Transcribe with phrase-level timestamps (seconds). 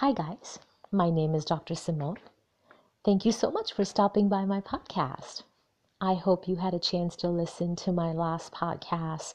[0.00, 0.58] Hi, guys.
[0.90, 1.74] My name is Dr.
[1.74, 2.16] Simone.
[3.04, 5.42] Thank you so much for stopping by my podcast.
[6.00, 9.34] I hope you had a chance to listen to my last podcast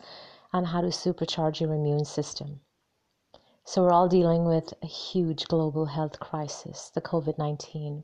[0.51, 2.61] on how to supercharge your immune system.
[3.63, 8.03] So, we're all dealing with a huge global health crisis, the COVID 19.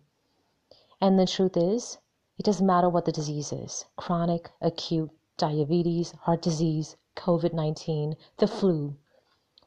[1.01, 1.97] And the truth is,
[2.37, 8.45] it doesn't matter what the disease is chronic, acute, diabetes, heart disease, COVID 19, the
[8.45, 8.97] flu,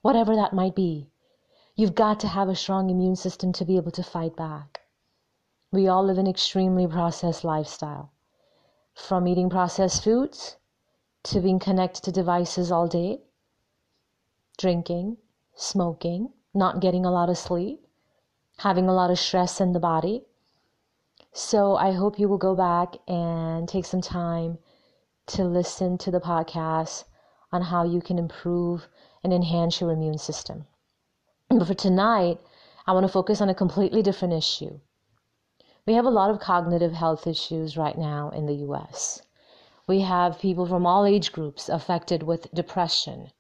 [0.01, 1.11] whatever that might be.
[1.77, 4.83] You've got to have a strong immune system to be able to fight back.
[5.73, 8.13] We all live an extremely processed lifestyle.
[8.95, 10.57] From eating processed foods
[11.25, 13.23] to being connected to devices all day,
[14.57, 15.17] drinking,
[15.57, 17.85] smoking, not getting a lot of sleep,
[18.59, 20.23] having a lot of stress in the body.
[21.33, 24.59] So I hope you will go back and take some time
[25.27, 27.03] to listen to the podcast
[27.51, 28.87] on how you can improve
[29.25, 30.67] and enhance your immune system.
[31.51, 32.41] But for tonight,
[32.87, 34.81] I want to focus on a completely different issue.
[35.87, 39.23] We have a lot of cognitive health issues right now in the US.
[39.87, 43.31] We have people from all age groups affected with depression,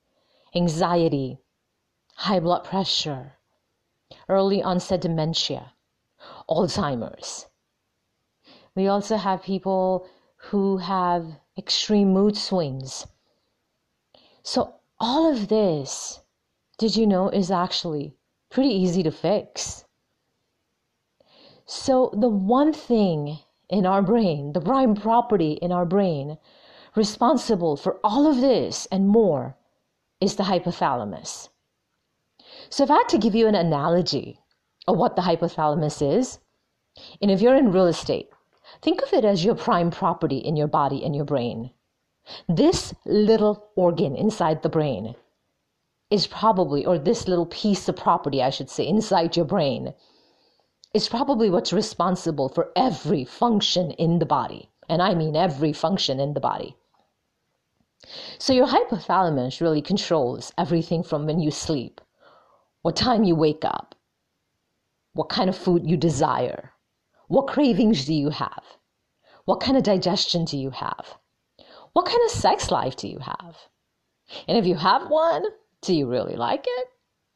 [0.54, 1.38] anxiety,
[2.16, 3.38] high blood pressure,
[4.28, 5.72] early onset dementia,
[6.48, 7.46] Alzheimer's.
[8.74, 10.06] We also have people
[10.36, 13.06] who have extreme mood swings.
[14.42, 16.20] So, all of this
[16.76, 18.14] did you know is actually
[18.50, 19.84] pretty easy to fix?
[21.66, 23.38] So, the one thing
[23.70, 26.36] in our brain, the prime property in our brain,
[26.96, 29.56] responsible for all of this and more
[30.20, 31.48] is the hypothalamus.
[32.70, 34.40] So, if I had to give you an analogy
[34.88, 36.40] of what the hypothalamus is,
[37.22, 38.30] and if you're in real estate,
[38.82, 41.70] think of it as your prime property in your body and your brain.
[42.48, 45.14] This little organ inside the brain
[46.14, 49.92] is probably, or this little piece of property, I should say, inside your brain,
[50.94, 54.70] is probably what's responsible for every function in the body.
[54.88, 56.76] And I mean every function in the body.
[58.38, 62.00] So your hypothalamus really controls everything from when you sleep,
[62.82, 63.96] what time you wake up,
[65.14, 66.74] what kind of food you desire,
[67.26, 68.62] what cravings do you have,
[69.46, 71.18] what kind of digestion do you have,
[71.92, 73.56] what kind of sex life do you have.
[74.46, 75.44] And if you have one,
[75.84, 76.88] do you really like it?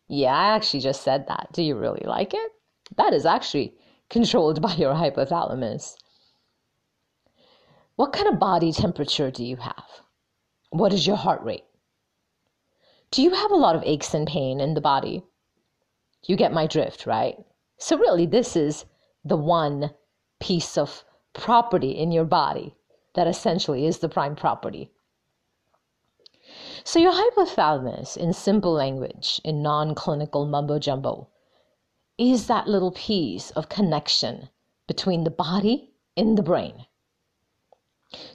[0.08, 1.48] Yeah, I actually just said that.
[1.52, 2.52] Do you really like it?
[2.96, 3.74] That is actually
[4.08, 5.96] controlled by your hypothalamus.
[7.96, 10.02] What kind of body temperature do you have?
[10.70, 11.64] What is your heart rate?
[13.10, 15.24] Do you have a lot of aches and pain in the body?
[16.24, 17.36] You get my drift, right?
[17.78, 18.84] So, really, this is
[19.24, 19.90] the one
[20.40, 22.76] piece of property in your body
[23.14, 24.90] that essentially is the prime property.
[26.84, 31.28] So, your hypothalamus, in simple language, in non clinical mumbo jumbo,
[32.18, 34.48] is that little piece of connection
[34.86, 36.86] between the body and the brain.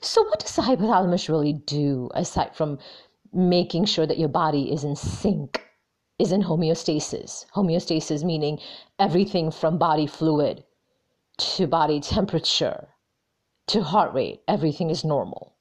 [0.01, 2.79] So, what does the hypothalamus really do aside from
[3.31, 5.65] making sure that your body is in sync,
[6.19, 7.45] is in homeostasis?
[7.55, 8.59] Homeostasis meaning
[8.99, 10.63] everything from body fluid
[11.37, 12.89] to body temperature
[13.67, 15.52] to heart rate, everything is normal.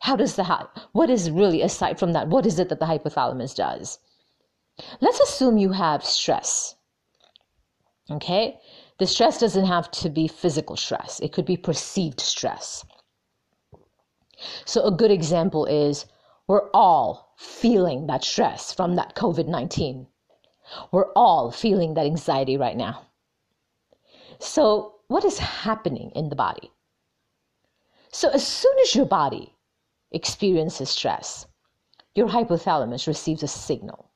[0.00, 2.28] How does the what is really aside from that?
[2.28, 3.98] What is it that the hypothalamus does?
[5.00, 6.76] Let's assume you have stress.
[8.10, 8.60] Okay?
[8.98, 11.20] The stress doesn't have to be physical stress.
[11.20, 12.84] It could be perceived stress.
[14.64, 16.06] So a good example is
[16.46, 20.06] we're all feeling that stress from that COVID-19.
[20.92, 23.06] We're all feeling that anxiety right now.
[24.38, 26.70] So what is happening in the body?
[28.12, 29.55] So as soon as your body
[30.16, 31.46] experiences stress,
[32.14, 34.10] your hypothalamus receives a signal.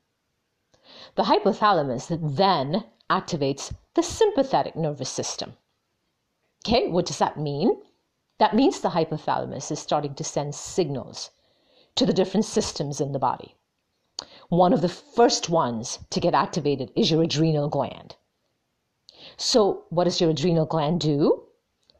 [1.16, 5.56] The hypothalamus then activates the sympathetic nervous system.
[6.64, 7.82] Okay, what does that mean?
[8.38, 11.30] That means the hypothalamus is starting to send signals
[11.96, 13.54] to the different systems in the body.
[14.48, 18.16] One of the first ones to get activated is your adrenal gland.
[19.36, 21.42] So, what does your adrenal gland do?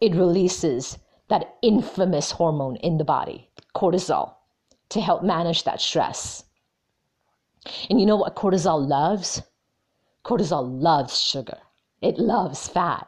[0.00, 0.96] It releases
[1.28, 4.34] that infamous hormone in the body, cortisol,
[4.90, 6.44] to help manage that stress.
[7.88, 9.42] And you know what cortisol loves?
[10.24, 11.58] Cortisol loves sugar,
[12.00, 13.06] it loves fat.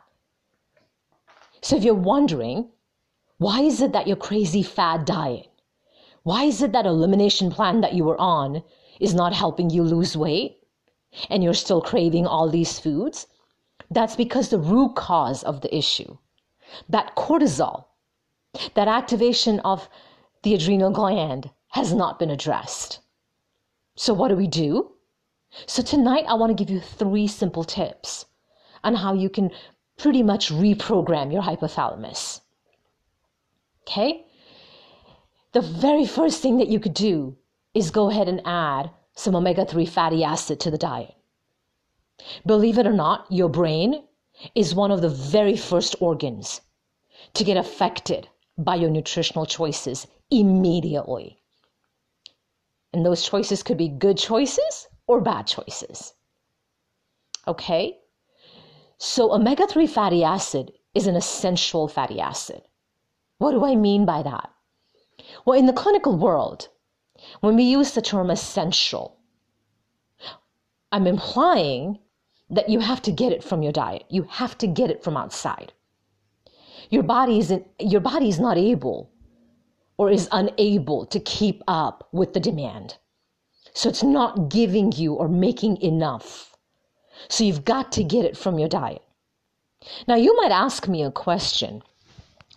[1.63, 2.71] So if you're wondering,
[3.39, 5.49] why is it that your crazy fad diet?
[6.23, 8.63] Why is it that elimination plan that you were on
[9.01, 10.59] is not helping you lose weight
[11.29, 13.27] and you're still craving all these foods?
[13.91, 16.17] That's because the root cause of the issue,
[16.89, 17.87] that cortisol,
[18.75, 19.89] that activation of
[20.43, 23.01] the adrenal gland has not been addressed.
[23.97, 24.93] So, what do we do?
[25.67, 28.25] So tonight, I want to give you three simple tips
[28.83, 29.51] on how you can
[29.99, 32.41] pretty much reprogram your hypothalamus.
[33.83, 34.25] Okay?
[35.53, 37.37] The very first thing that you could do
[37.75, 41.15] is go ahead and add some omega 3 fatty acid to the diet.
[42.47, 44.05] Believe it or not, your brain
[44.55, 46.63] is one of the very first organs
[47.35, 51.39] to get affected by your nutritional choices immediately.
[52.93, 56.15] And those choices could be good choices or bad choices.
[57.47, 57.99] Okay?
[58.99, 62.63] So, omega 3 fatty acid is an essential fatty acid.
[63.39, 64.51] What do I mean by that?
[65.45, 66.69] Well, in the clinical world,
[67.41, 69.19] when we use the term essential,
[70.93, 71.99] I'm implying
[72.51, 74.05] that you have to get it from your diet.
[74.09, 75.73] You have to get it from outside.
[76.91, 79.11] Your body isn't your body is not able
[80.03, 82.97] or is unable to keep up with the demand.
[83.73, 86.57] So it's not giving you or making enough.
[87.29, 89.03] So you've got to get it from your diet.
[90.09, 91.85] Now you might ask me a question.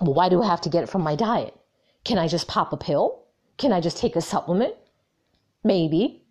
[0.02, 1.56] Well, why do I have to get it from my diet?
[2.04, 3.22] Can I just pop a pill?
[3.60, 4.74] Can I just take a supplement?
[5.64, 6.24] Maybe.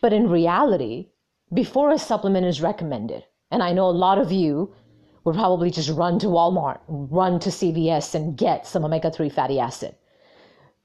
[0.00, 1.08] But in reality,
[1.52, 4.72] before a supplement is recommended, and I know a lot of you
[5.24, 9.58] would probably just run to Walmart, run to CVS, and get some omega 3 fatty
[9.58, 9.94] acid.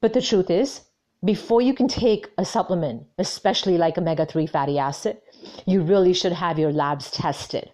[0.00, 0.82] But the truth is,
[1.24, 5.20] before you can take a supplement, especially like omega 3 fatty acid,
[5.64, 7.72] you really should have your labs tested.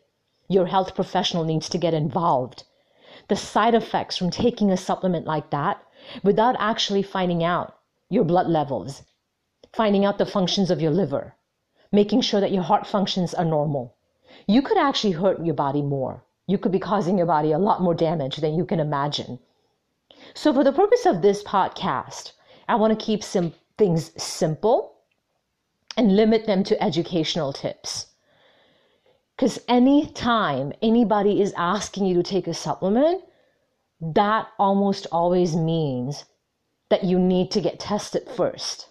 [0.48, 2.64] Your health professional needs to get involved
[3.28, 5.82] the side effects from taking a supplement like that
[6.22, 9.02] without actually finding out your blood levels,
[9.72, 11.34] finding out the functions of your liver,
[11.92, 13.96] making sure that your heart functions are normal.
[14.46, 16.24] You could actually hurt your body more.
[16.52, 19.38] You could be causing your body a lot more damage than you can imagine.
[20.34, 22.32] So, for the purpose of this podcast,
[22.68, 24.98] I want to keep some things simple
[25.96, 28.08] and limit them to educational tips.
[29.34, 33.24] Because anytime anybody is asking you to take a supplement,
[34.02, 36.26] that almost always means
[36.90, 38.88] that you need to get tested first.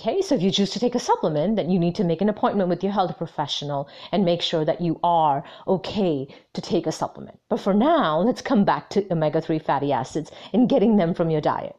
[0.00, 2.28] Okay, so if you choose to take a supplement, then you need to make an
[2.28, 6.92] appointment with your health professional and make sure that you are okay to take a
[6.92, 7.38] supplement.
[7.48, 11.30] But for now, let's come back to omega 3 fatty acids and getting them from
[11.30, 11.76] your diet.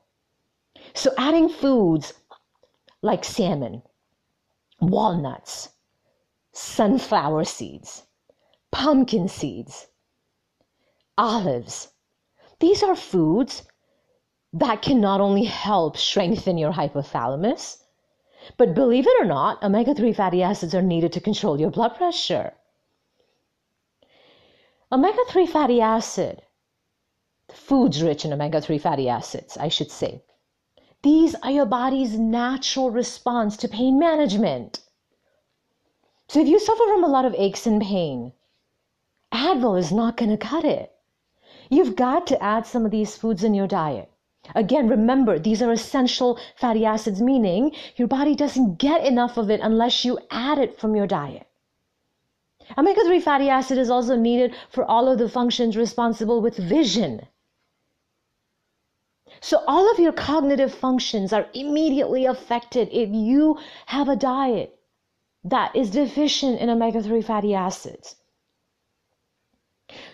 [0.94, 2.14] So, adding foods
[3.02, 3.82] like salmon,
[4.80, 5.70] walnuts,
[6.54, 8.04] sunflower seeds,
[8.72, 9.88] pumpkin seeds,
[11.18, 11.90] olives.
[12.60, 13.64] These are foods
[14.54, 17.83] that can not only help strengthen your hypothalamus,
[18.58, 21.96] but believe it or not, omega 3 fatty acids are needed to control your blood
[21.96, 22.54] pressure.
[24.92, 26.42] Omega 3 fatty acid,
[27.52, 30.24] foods rich in omega 3 fatty acids, I should say,
[31.04, 34.80] these are your body's natural response to pain management.
[36.30, 38.32] So if you suffer from a lot of aches and pain,
[39.34, 40.96] Advil is not going to cut it.
[41.70, 44.13] You've got to add some of these foods in your diet.
[44.56, 49.62] Again, remember, these are essential fatty acids, meaning your body doesn't get enough of it
[49.62, 51.48] unless you add it from your diet.
[52.78, 57.28] Omega 3 fatty acid is also needed for all of the functions responsible with vision.
[59.40, 64.80] So, all of your cognitive functions are immediately affected if you have a diet
[65.44, 68.16] that is deficient in omega 3 fatty acids.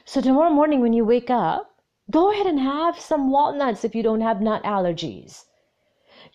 [0.06, 1.78] So, tomorrow morning when you wake up,
[2.10, 5.46] go ahead and have some walnuts if you don't have nut allergies.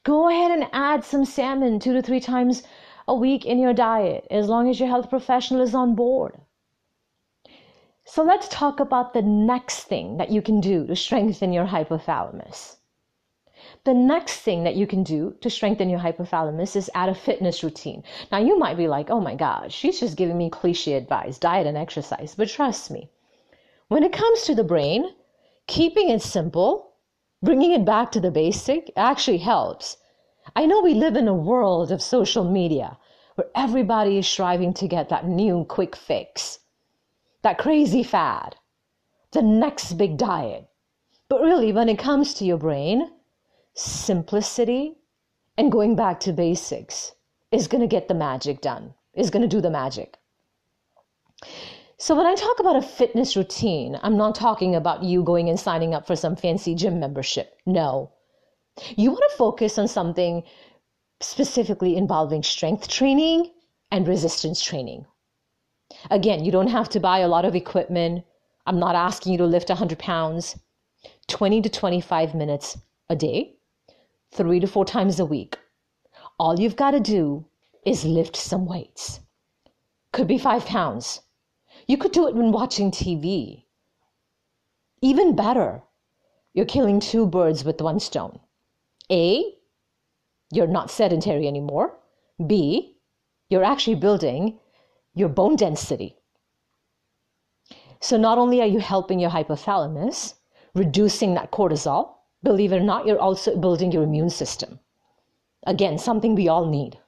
[0.04, 2.62] Go ahead and add some salmon two to three times
[3.08, 6.40] a week in your diet as long as your health professional is on board.
[8.06, 12.76] So, let's talk about the next thing that you can do to strengthen your hypothalamus.
[13.84, 17.64] The next thing that you can do to strengthen your hypothalamus is add a fitness
[17.64, 18.02] routine.
[18.30, 21.66] Now, you might be like, oh my God, she's just giving me cliche advice, diet
[21.66, 22.34] and exercise.
[22.34, 23.10] But trust me,
[23.88, 25.14] when it comes to the brain,
[25.66, 26.94] keeping it simple,
[27.42, 29.96] bringing it back to the basic actually helps.
[30.54, 32.98] I know we live in a world of social media
[33.34, 36.60] where everybody is striving to get that new quick fix,
[37.42, 38.56] that crazy fad,
[39.32, 40.68] the next big diet.
[41.28, 43.10] But really, when it comes to your brain,
[43.74, 44.98] simplicity
[45.56, 47.12] and going back to basics
[47.50, 50.18] is going to get the magic done, is going to do the magic.
[51.96, 55.58] So, when I talk about a fitness routine, I'm not talking about you going and
[55.58, 57.58] signing up for some fancy gym membership.
[57.66, 58.10] No.
[58.96, 60.42] You want to focus on something
[61.20, 63.52] specifically involving strength training
[63.90, 65.06] and resistance training.
[66.10, 68.24] Again, you don't have to buy a lot of equipment.
[68.66, 70.58] I'm not asking you to lift 100 pounds.
[71.28, 73.54] 20 to 25 minutes a day
[74.34, 75.56] three to four times a week.
[76.40, 77.46] All you've got to do
[77.86, 79.20] is lift some weights.
[80.12, 81.20] Could be five pounds.
[81.86, 83.64] You could do it when watching TV.
[85.02, 85.82] Even better,
[86.54, 88.38] you're killing two birds with one stone.
[89.10, 89.54] A,
[90.50, 91.98] you're not sedentary anymore.
[92.46, 92.96] B,
[93.50, 94.58] you're actually building
[95.14, 96.16] your bone density.
[98.00, 100.34] So not only are you helping your hypothalamus,
[100.74, 104.80] reducing that cortisol, believe it or not, you're also building your immune system.
[105.66, 106.98] Again, something we all need.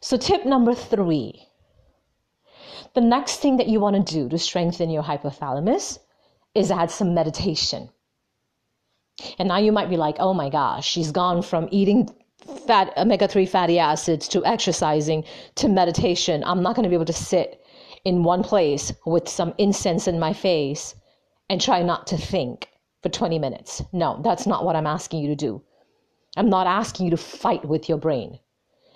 [0.00, 1.48] So, tip number three
[2.94, 5.98] the next thing that you want to do to strengthen your hypothalamus
[6.54, 7.88] is add some meditation.
[9.38, 12.08] And now you might be like, oh my gosh, she's gone from eating
[12.66, 16.42] fat omega 3 fatty acids to exercising to meditation.
[16.44, 17.64] I'm not going to be able to sit
[18.04, 20.94] in one place with some incense in my face
[21.48, 22.68] and try not to think
[23.02, 23.82] for 20 minutes.
[23.92, 25.62] No, that's not what I'm asking you to do.
[26.36, 28.38] I'm not asking you to fight with your brain.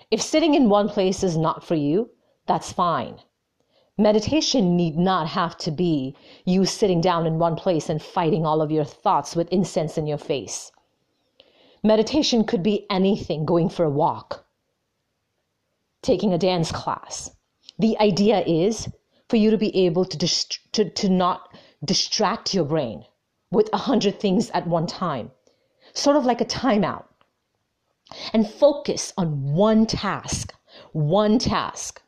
[0.09, 2.09] If sitting in one place is not for you,
[2.47, 3.19] that's fine.
[3.99, 8.61] Meditation need not have to be you sitting down in one place and fighting all
[8.61, 10.71] of your thoughts with incense in your face.
[11.83, 14.45] Meditation could be anything going for a walk,
[16.03, 17.31] taking a dance class.
[17.79, 18.87] The idea is
[19.29, 21.49] for you to be able to, dist- to, to not
[21.83, 23.03] distract your brain
[23.49, 25.31] with a hundred things at one time,
[25.93, 27.05] sort of like a timeout
[28.31, 30.53] and focus on one task,
[30.91, 32.01] one task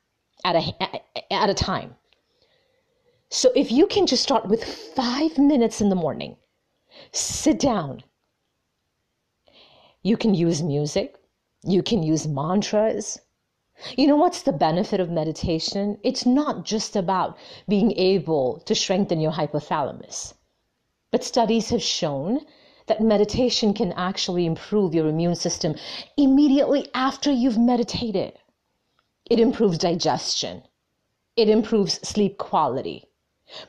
[0.43, 1.95] at a, at a time.
[3.29, 6.37] So if you can just start with five minutes in the morning,
[7.11, 8.03] sit down.
[10.01, 11.19] You can use music,
[11.63, 13.19] you can use mantras.
[13.95, 15.99] You know what's the benefit of meditation?
[16.03, 20.33] It's not just about being able to strengthen your hypothalamus,
[21.11, 22.45] but studies have shown
[22.87, 25.75] that meditation can actually improve your immune system
[26.17, 28.33] immediately after you've meditated.
[29.29, 30.63] It improves digestion,
[31.35, 33.05] it improves sleep quality.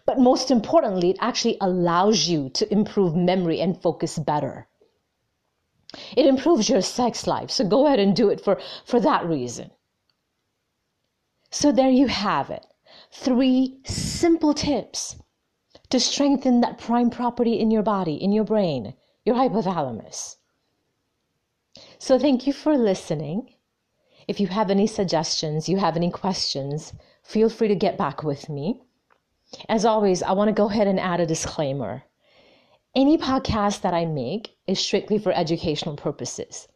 [0.05, 4.69] But most importantly, it actually allows you to improve memory and focus better.
[6.17, 7.51] It improves your sex life.
[7.51, 9.71] So go ahead and do it for, for that reason.
[11.51, 12.67] So there you have it.
[13.11, 15.17] Three simple tips
[15.89, 20.37] to strengthen that prime property in your body, in your brain, your hypothalamus.
[21.99, 23.55] So, thank you for listening.
[24.31, 26.93] If you have any suggestions, you have any questions,
[27.25, 28.81] feel free to get back with me.
[29.69, 32.05] As always, I want to go ahead and add a disclaimer.
[32.95, 36.69] Any podcast that I make is strictly for educational purposes.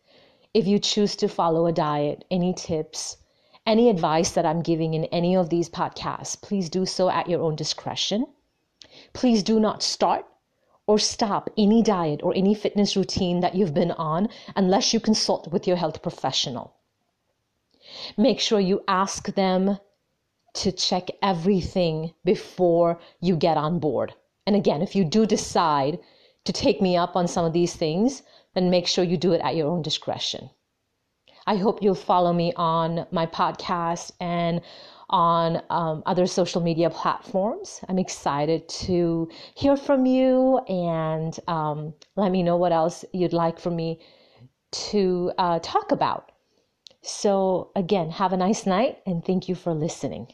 [0.53, 3.19] If you choose to follow a diet, any tips,
[3.65, 7.41] any advice that I'm giving in any of these podcasts, please do so at your
[7.41, 8.27] own discretion.
[9.13, 10.27] Please do not start
[10.89, 15.53] or stop any diet or any fitness routine that you've been on unless you consult
[15.53, 16.75] with your health professional.
[18.17, 19.79] Make sure you ask them
[20.55, 24.15] to check everything before you get on board.
[24.47, 25.99] And again, if you do decide
[26.45, 28.23] to take me up on some of these things,
[28.55, 30.51] then make sure you do it at your own discretion.
[31.47, 34.61] I hope you'll follow me on my podcast and
[35.11, 37.81] on um, other social media platforms.
[37.89, 43.59] I'm excited to hear from you and um, let me know what else you'd like
[43.59, 44.01] for me
[44.73, 46.31] to uh, talk about.
[47.05, 50.29] So, again, have a nice night and thank you for listening.